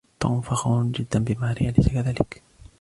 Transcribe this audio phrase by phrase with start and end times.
[0.19, 2.41] توم فخور جدا بماري أليس كذلك؟